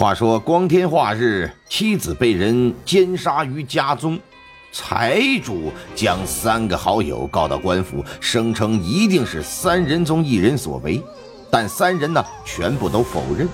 [0.00, 4.18] 话说光天化日，妻子被人奸杀于家中，
[4.72, 11.02] 财主将三个好友告到官府，声称一定是三人中一人所为，
[11.50, 13.46] 但三人呢全部都否认。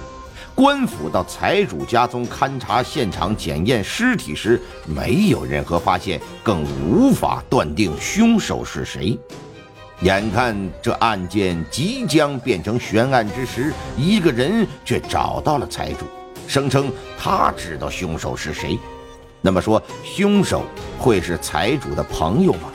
[0.54, 9.18] 官府到财主家中勘察现场、检验尸体时，没有任何发现，更无法断定凶手是谁。
[10.02, 16.04] 眼看这案件即将变成悬案之时，一个人却找到了财主，
[16.46, 18.78] 声称他知道凶手是谁。
[19.40, 20.64] 那么说，凶手
[20.98, 22.72] 会是财主的朋友吗？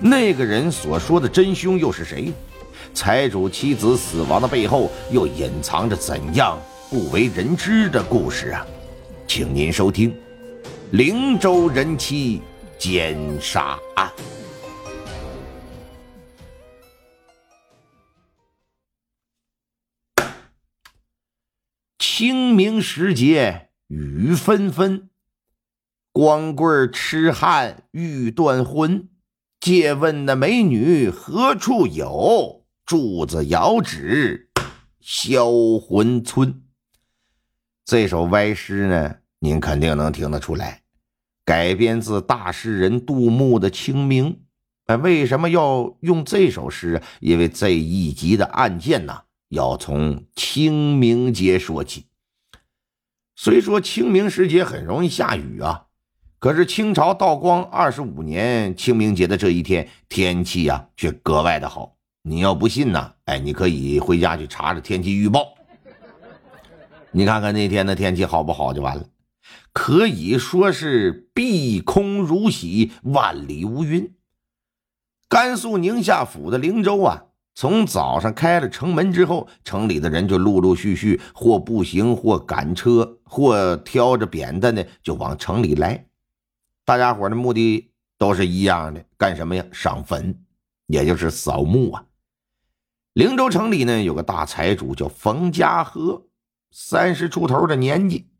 [0.00, 2.32] 那个人所说的真凶又是谁？
[2.94, 6.58] 财主妻子死亡的背后又隐藏着怎样？
[6.88, 8.66] 不为人知的故事啊，
[9.28, 10.10] 请您收听
[10.90, 12.42] 《灵州人妻
[12.76, 14.10] 奸杀案》。
[22.20, 25.08] 清明时节雨纷纷，
[26.12, 29.08] 光棍痴汉欲断魂。
[29.58, 32.66] 借问那美女何处有？
[32.84, 34.50] 柱子遥指
[35.00, 35.50] 销
[35.80, 36.62] 魂村。
[37.86, 40.82] 这首歪诗呢，您肯定能听得出来，
[41.46, 44.32] 改编自大诗人杜牧的《清明》。
[44.84, 47.00] 哎，为什么要用这首诗？
[47.20, 52.08] 因为这一集的案件呢，要从清明节说起。
[53.42, 55.86] 虽说清明时节很容易下雨啊，
[56.38, 61.96] 可是清朝道光二十五年清明节的这一天，天气呀却格外的好。
[62.20, 63.14] 你要不信呢？
[63.24, 65.54] 哎，你可以回家去查查天气预报。
[67.12, 69.06] 你看看那天的天气好不好就完了，
[69.72, 74.12] 可以说是碧空如洗，万里无云。
[75.30, 77.24] 甘肃宁夏府的灵州啊，
[77.60, 86.06] 从早上开了城门之后，城里的人就陆陆续续，或步行，或赶车，或挑着扁担呢，就往城里来。
[86.86, 89.62] 大家伙的目的都是一样的，干什么呀？
[89.72, 90.34] 上坟，
[90.86, 92.02] 也就是扫墓啊。
[93.12, 96.22] 灵州城里呢，有个大财主叫冯家和。
[96.70, 98.30] 三十出头的年纪，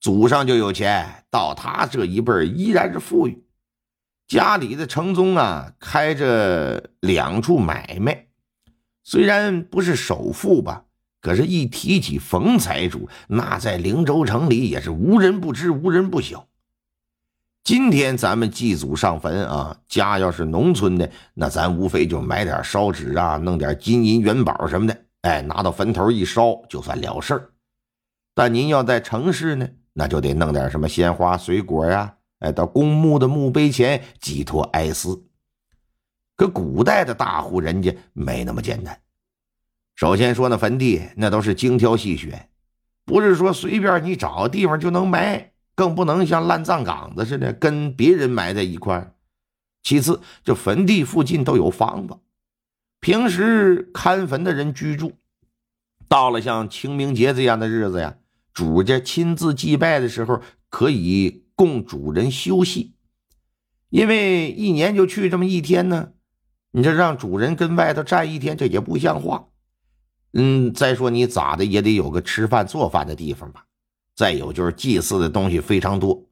[0.00, 3.44] 祖上就有钱，到他这一辈依然是富裕。
[4.26, 8.26] 家里的城中啊，开着两处买卖，
[9.10, 10.84] 虽然不是首富吧，
[11.22, 16.46] 可是，一提起冯财主，那在灵州城里也是无人不知，无人不晓。
[17.64, 27.50] 今天咱们祭祖上坟啊，家要是农村的，那咱无非就买点烧纸啊，弄点金银元宝什么的，哎，拿到坟头一烧，就算了事儿。
[28.34, 35.24] 但您要在城市呢，那就得弄点什么鲜花、水果呀，哎，到公墓的墓碑前寄托哀思。
[36.38, 38.98] 可古代的大户人家没那么简单。
[39.96, 42.48] 首先说那坟地，那都是精挑细选，
[43.04, 49.12] 不是说随便你找个地方就能埋，更不能像烂葬岗子似的跟别人埋在一块
[49.82, 52.16] 其次，这坟地附近都有房子，
[53.00, 55.14] 平时看坟的人居住。
[56.06, 58.16] 到了像清明节这样的日子呀。
[58.54, 62.94] 主家亲自祭拜的时候，可以供主人休息，
[63.90, 66.12] 因为一年就去这么一天呢。
[66.70, 69.46] 你这让主人跟外头站一天，这也不像话。
[70.34, 73.64] 嗯，再说你咋的也得有个吃饭做饭的地方吧。
[74.14, 76.22] 再有就是祭祀的东西非常多，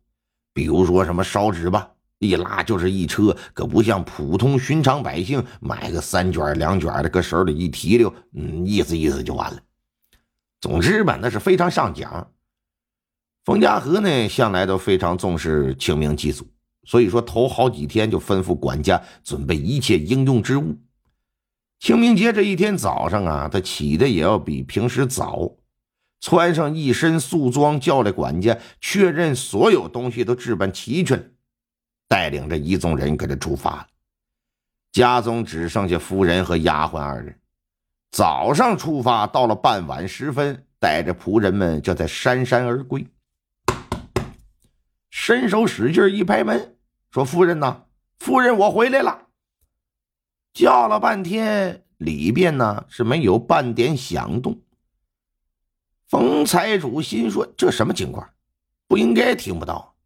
[0.52, 1.88] 比如说什么烧纸吧，
[2.18, 9.60] 一拉就是一车，可不像普通寻常百姓买个三卷两卷的，搁手里一提溜，嗯，意思意思就完了。
[10.60, 12.30] 总之吧，那是非常上讲。
[13.44, 16.44] 冯家河呢，向来都非常重视清明祭祖，
[16.86, 20.78] 所以说头好几天就吩咐管家准备一切应用之物。
[21.78, 25.56] 清明节这一天早上啊，他起的也要比平时早，
[26.20, 31.32] 穿上一身素装，叫来管家确认所有东西都置办齐全，
[32.08, 33.86] 带领着一众人跟着出发了。
[34.92, 37.38] 家中只剩下夫人和丫鬟二人。
[38.12, 43.06] 早上出发，到了傍晚时分，带着仆人们就在姗姗而归。
[45.10, 46.75] 伸手使劲一拍门，
[47.16, 47.84] 说：“夫人呐，
[48.18, 49.28] 夫人，我回来了。”
[50.52, 54.60] 叫了半天，里边呢是没有半点响动。
[56.08, 58.28] 冯财主心说：“这什么情况？
[58.86, 59.96] 不应该听不到。”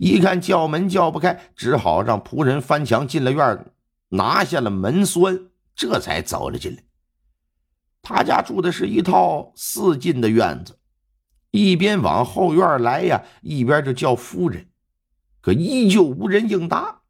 [0.00, 3.66] 一看叫门叫不开，只好让仆人翻墙进了院，
[4.08, 6.82] 拿下了门栓，这才走了进来。
[8.00, 10.78] 他家住的是一套四进的院子，
[11.50, 14.66] 一边往后院来呀，一边就叫夫人，
[15.46, 17.02] 可依旧无人应答。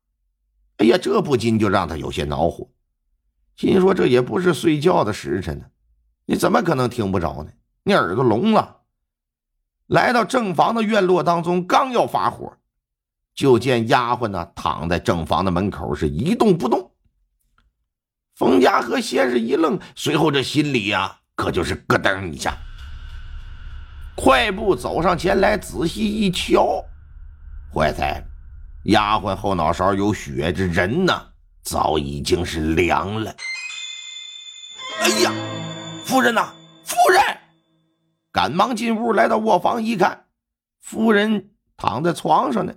[0.76, 2.68] 哎呀，这不禁就让他有些恼火，
[3.56, 5.64] 心说这也不是睡觉的时辰呢，
[6.26, 7.50] 你怎么可能听不着呢？
[7.82, 8.82] 你耳朵聋了？
[9.86, 12.58] 来到正房的院落当中，刚要发火，
[13.34, 16.90] 就见丫鬟呢躺在正房的门口，是一动不动。
[18.34, 22.54] 冯家和先是一愣，随后这心里呀，可就是咯噔一下，
[24.14, 26.84] 快步走上前来，仔细一瞧，
[27.76, 28.26] 坏在
[28.84, 31.26] 丫鬟后脑勺有血，这人呢
[31.62, 33.37] 早已经是凉了。
[35.02, 35.31] 哎呀，
[36.02, 37.20] 夫人呐，夫人！
[38.32, 40.25] 赶忙进屋，来到卧房一看，
[40.81, 42.76] 夫人躺在床上呢，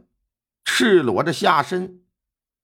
[0.66, 2.02] 赤裸着下身。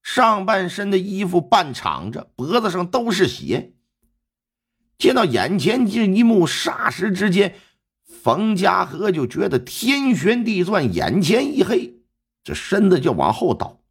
[0.04, 3.72] 上半身的衣服半敞着，脖子上都是血。
[4.98, 7.56] 见到眼前这一幕，霎时之间，
[8.06, 11.94] 冯家和就觉得天旋地转，眼前一黑，
[12.45, 13.81] 这身子就往后倒。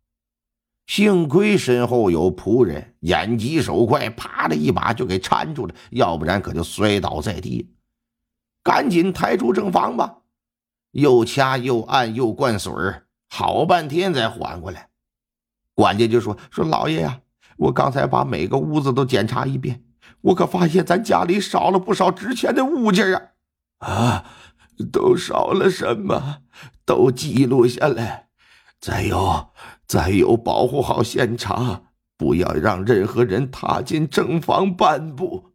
[0.86, 7.74] 幸亏身后有仆人，眼疾手快，啪的一把就给搀住了，要不然可就摔倒在地。
[8.62, 10.18] 赶紧抬出正房吧，
[10.92, 12.72] 又掐又按又灌水
[13.28, 14.90] 好半天才缓过来。
[15.74, 17.20] 管家就说：“说老爷呀，
[17.56, 19.82] 我刚才把每个屋子都检查一遍，
[20.20, 23.32] 我可发现咱家里少了不少值钱的物件啊！
[23.78, 24.24] 啊，
[24.92, 26.42] 都少了什么？
[26.84, 28.23] 都记录下来。
[28.84, 29.48] 再有，
[29.86, 31.86] 再有，保护好现场，
[32.18, 35.54] 不要让任何人踏进正房半步。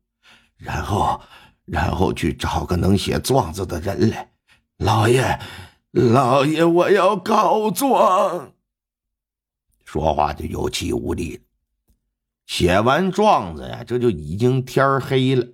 [0.57, 1.21] 然后，
[1.65, 4.31] 然后去找个能写状子的人来。
[4.77, 5.39] 老爷，
[5.91, 8.53] 老爷，我要告状。”
[9.85, 11.39] 说话就有气无力。
[12.47, 15.45] 写完状子呀，这就已经天黑了。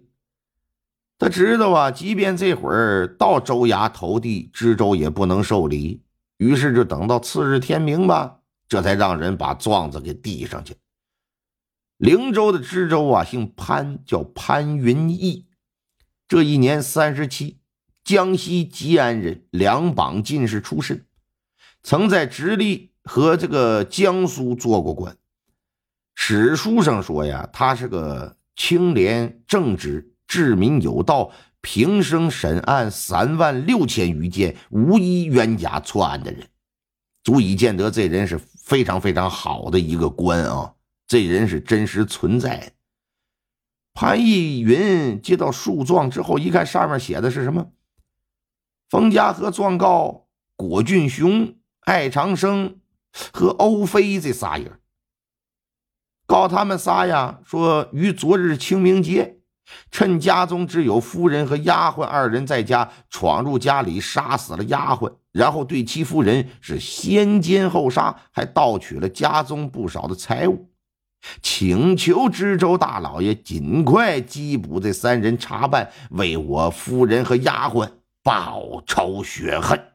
[1.19, 6.04] 他知道啊，即便这会儿到州衙投递，知州也不能受理。
[6.37, 10.75] 于是就等到次日天明吧，这才让人把状子给递上去。
[11.97, 15.45] 灵州的知州啊，姓潘，叫潘云逸。
[16.27, 17.59] 这一年三十七，
[18.03, 21.05] 江西吉安人，两榜进士出身，
[21.83, 22.91] 曾在直隶。
[23.07, 25.15] 和这个江苏做过官，
[26.15, 31.31] 史书上说呀，他是个清廉正直、治民有道，
[31.65, 36.47] 平生审案三万六千余件，无一冤假错案的人，
[37.23, 40.75] 足以见得这人是非常非常好的一个官啊！
[41.07, 42.71] 这人是真实存在的。
[43.95, 47.71] 潘逸云接到诉状之后，一看上面写的是什么？
[48.91, 52.79] 冯家河状告果俊雄、艾长生。
[53.31, 54.81] 和欧飞这仨人，
[56.25, 59.34] 告他们仨呀，说于昨日清明节，
[59.89, 70.69] 趁家中只有夫人和丫鬟二人在家，闯入家里杀死了丫鬟，然后对其夫人是先奸后杀，还盗取了家中不少的财物，
[71.41, 77.89] 请求知州大老爷尽快缉捕这三人查办，为我夫人和丫鬟
[78.21, 79.94] 报仇雪恨。